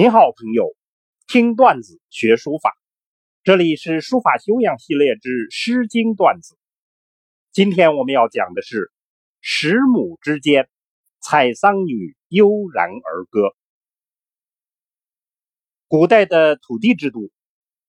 [0.00, 0.74] 您好，朋友，
[1.26, 2.74] 听段子学书法，
[3.42, 6.56] 这里是书法修养系列之《诗经》段子。
[7.52, 8.90] 今天我们要讲的是
[9.42, 10.70] “十亩之间，
[11.20, 13.54] 采桑女悠然而歌”。
[15.86, 17.30] 古代的土地制度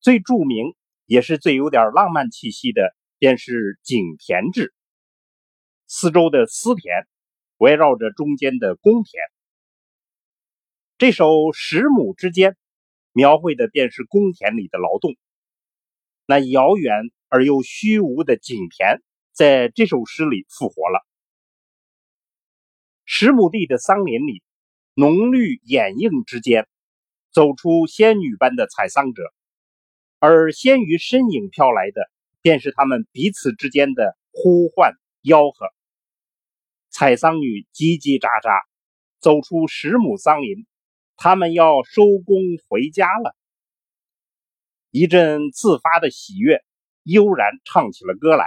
[0.02, 0.76] 最著名，
[1.06, 4.74] 也是最有点浪漫气息的，便是井田制。
[5.88, 7.08] 四周的私田
[7.56, 9.24] 围绕着中间的公田。
[11.02, 12.52] 这首《十亩之间》
[13.12, 15.16] 描绘的便是公田里的劳动。
[16.28, 16.94] 那遥远
[17.28, 19.02] 而又虚无的井田，
[19.32, 21.04] 在这首诗里复活了。
[23.04, 24.44] 十亩地的桑林里，
[24.94, 26.68] 浓绿掩映之间，
[27.32, 29.24] 走出仙女般的采桑者，
[30.20, 32.12] 而仙鱼身影飘来的，
[32.44, 35.66] 便是他们彼此之间的呼唤吆喝。
[36.92, 38.62] 采桑女叽叽喳喳
[39.20, 40.68] 走出十亩桑林。
[41.24, 42.36] 他们要收工
[42.68, 43.36] 回家了，
[44.90, 46.64] 一阵自发的喜悦
[47.04, 48.44] 悠然唱起了歌来。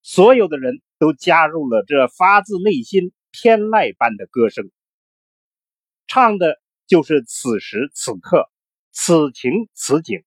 [0.00, 4.70] 所有的人都加入了这发自内心天籁般的歌声，
[6.06, 8.50] 唱的就是此时此刻、
[8.90, 10.24] 此情此景、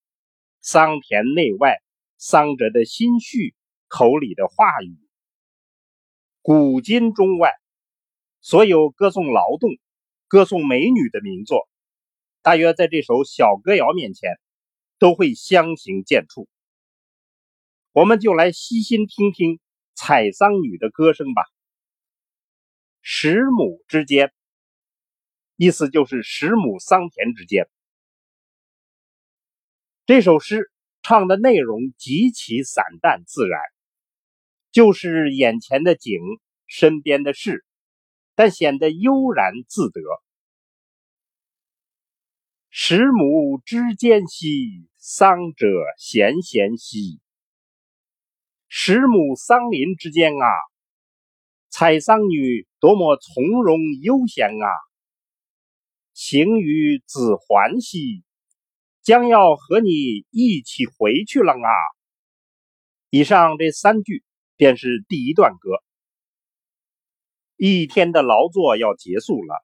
[0.62, 1.82] 桑田内外
[2.20, 3.56] 桑者的心绪、
[3.88, 5.00] 口里的话语。
[6.44, 7.54] 古今中外，
[8.40, 9.72] 所有歌颂劳动。
[10.34, 11.70] 歌颂美女的名作，
[12.42, 14.40] 大约在这首小歌谣面前
[14.98, 16.48] 都会相形见绌。
[17.92, 19.60] 我们就来细心听听
[19.94, 21.44] 采桑女的歌声吧。
[23.04, 24.34] 十亩之间，
[25.56, 27.70] 意思就是十亩桑田之间。
[30.08, 30.72] 这首诗
[31.04, 33.62] 唱的内容极其散淡自然，
[34.72, 36.20] 就是眼前的景，
[36.66, 37.64] 身边的事。
[38.36, 40.02] 但显得悠然自得。
[42.70, 45.68] 十亩之间兮，桑者
[45.98, 47.20] 咸咸兮。
[48.68, 50.48] 十亩桑林之间啊，
[51.70, 54.68] 采桑女多么从容悠闲啊！
[56.14, 58.24] 行于子还兮，
[59.04, 61.70] 将要和你一起回去了啊！
[63.12, 64.24] 以上这三句
[64.56, 65.70] 便是第一段歌。
[67.66, 69.64] 一天的劳作要结束了，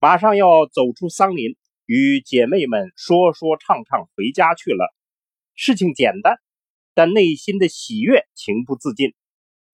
[0.00, 4.92] 马上要走出桑林，与姐妹们说说唱唱回家去了。
[5.54, 6.40] 事情简单，
[6.92, 9.14] 但内心的喜悦情不自禁。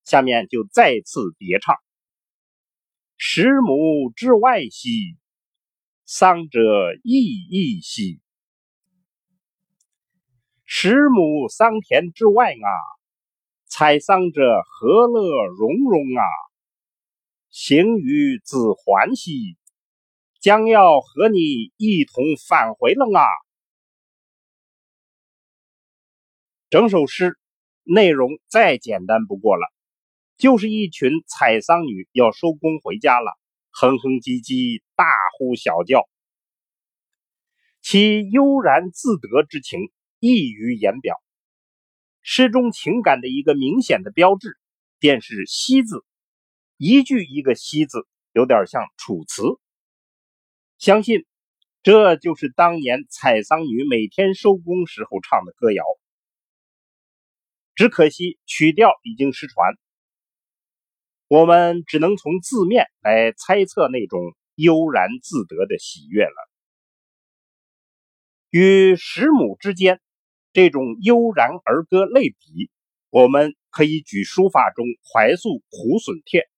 [0.04, 1.76] 下面就再次叠唱：
[3.16, 5.16] 十亩之外兮，
[6.04, 6.60] 桑者
[7.02, 8.20] 意义兮；
[10.66, 12.68] 十亩桑田之外啊，
[13.64, 16.49] 采桑者何乐融融啊！
[17.50, 19.56] 行于子还兮，
[20.40, 23.26] 将要和你一同返回了啊！
[26.68, 27.36] 整首诗
[27.82, 29.66] 内容再简单不过了，
[30.36, 33.36] 就是一群采桑女要收工回家了，
[33.70, 35.04] 哼哼唧唧，大
[35.36, 36.08] 呼小叫，
[37.82, 39.90] 其悠然自得之情
[40.20, 41.16] 溢于言表。
[42.22, 44.56] 诗中情感的一个明显的标志，
[45.00, 46.04] 便是“兮”字。
[46.82, 49.42] 一句一个“兮”字，有点像《楚辞》。
[50.78, 51.26] 相信
[51.82, 55.84] 这就是当年采桑女每天收工时候唱的歌谣。
[57.74, 59.74] 只可惜曲调已经失传，
[61.28, 64.18] 我们只能从字面来猜测那种
[64.54, 66.50] 悠然自得的喜悦了。
[68.48, 70.00] 与十亩之间
[70.54, 72.70] 这种悠然而歌类比，
[73.10, 76.49] 我们可以举书法中怀素苦笋帖。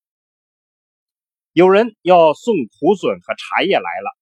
[1.54, 4.16] 有人要送苦笋和茶叶来了，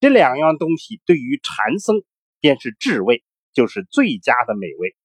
[0.00, 2.02] 这两样东西对于禅僧
[2.40, 3.22] 便是至味，
[3.52, 4.96] 就是最佳的美味。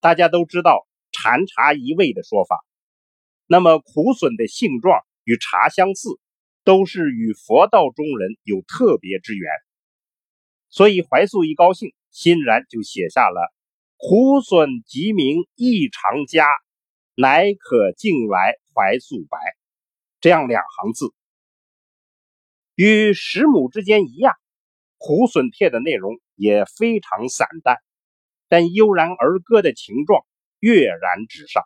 [0.00, 2.62] 大家都知道禅茶一味的说法，
[3.46, 6.10] 那么苦笋的性状与茶相似，
[6.62, 9.50] 都是与佛道中人有特别之缘。
[10.68, 13.50] 所以怀素一高兴，欣然就写下了
[13.96, 16.46] “苦笋即名异常佳，
[17.14, 19.38] 乃可敬来怀素白”。
[20.26, 21.14] 这样两行字，
[22.74, 24.34] 与十亩之间一样，
[24.98, 27.76] 苦笋帖的内容也非常散淡，
[28.48, 30.26] 但悠然而歌的情状
[30.58, 31.62] 跃然纸上。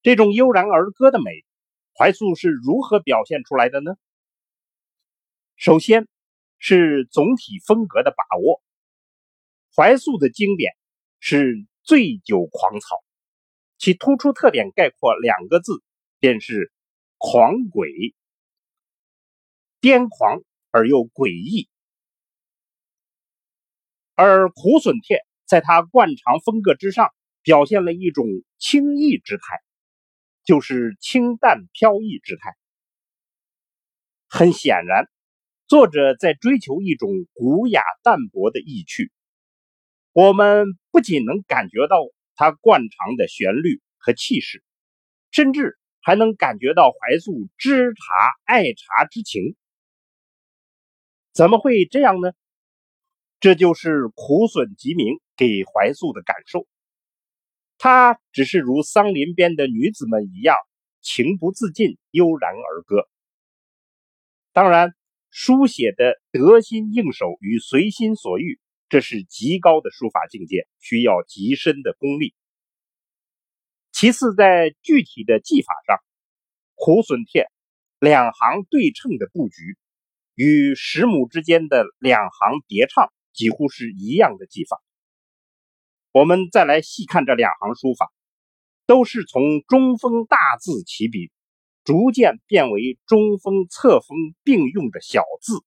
[0.00, 1.44] 这种悠然而歌的美，
[1.94, 3.92] 怀素是如何表现出来的呢？
[5.56, 6.08] 首先
[6.56, 8.62] 是总体风格的把握。
[9.76, 10.72] 怀素的经典
[11.18, 12.96] 是醉酒狂草，
[13.76, 15.82] 其突出特点概括两个字，
[16.18, 16.72] 便是。
[17.22, 18.14] 狂鬼，
[19.82, 21.68] 癫狂而又诡异。
[24.14, 27.10] 而苦笋帖在他惯常风格之上，
[27.42, 28.24] 表现了一种
[28.56, 29.60] 轻逸之态，
[30.44, 32.56] 就是清淡飘逸之态。
[34.26, 35.04] 很显然，
[35.66, 39.12] 作者在追求一种古雅淡泊的意趣。
[40.12, 41.98] 我们不仅能感觉到
[42.34, 44.64] 他惯常的旋律和气势，
[45.30, 48.02] 甚至还能感觉到怀素知茶
[48.44, 49.56] 爱茶之情。
[51.32, 52.32] 怎么会这样呢？
[53.38, 56.66] 这就是苦笋吉明给怀素的感受。
[57.78, 60.56] 他只是如桑林边的女子们一样，
[61.00, 63.08] 情不自禁，悠然而歌。
[64.52, 64.94] 当然，
[65.30, 68.60] 书写的得心应手与随心所欲，
[68.90, 72.34] 这是极高的书法境界，需要极深的功力。
[74.00, 75.98] 其次，在具体的技法上，
[76.74, 77.50] 苦损帖
[77.98, 79.76] 两行对称的布局，
[80.34, 83.12] 与十亩之间的两行叠唱。
[83.34, 84.80] 几乎是一样的技法。
[86.12, 88.10] 我们再来细看这两行书法，
[88.86, 91.30] 都是从中锋大字起笔，
[91.84, 95.62] 逐渐变为中锋侧锋并用的小字，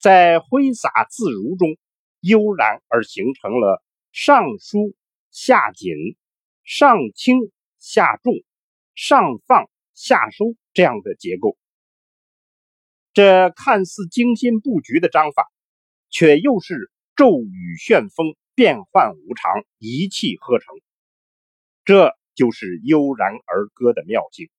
[0.00, 1.76] 在挥洒自如中
[2.18, 3.80] 悠然而形成了
[4.10, 4.96] 上疏
[5.30, 5.94] 下紧、
[6.64, 7.36] 上轻
[7.78, 8.32] 下重、
[8.94, 11.56] 上放下收这样的结构。
[13.12, 15.50] 这看似精心布局的章法。
[16.14, 20.66] 却又是骤雨旋风，变幻无常，一气呵成。
[21.86, 24.50] 这就是悠然而歌的妙境。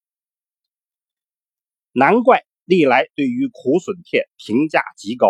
[1.92, 5.28] 难怪历来对于苦笋帖评价极高，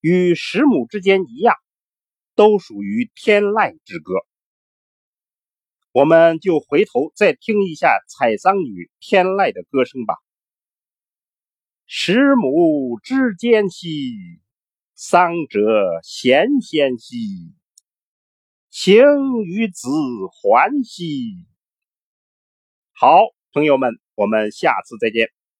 [0.00, 1.54] 与十亩之间一样，
[2.34, 4.12] 都属于天籁之歌。
[5.96, 10.14] 我们就回头再听一下采桑女天籁的歌声吧。
[11.86, 14.12] 十亩之间兮。
[14.94, 15.60] 桑者
[16.02, 17.54] 贤贤兮，
[18.70, 19.04] 情
[19.44, 19.88] 与子
[20.32, 21.46] 还兮。
[22.92, 23.20] 好，
[23.52, 25.35] 朋友们，我们下次再见。